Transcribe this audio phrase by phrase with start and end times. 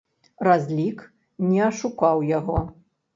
[0.47, 1.03] Разлік
[1.49, 2.57] не ашукаў яго.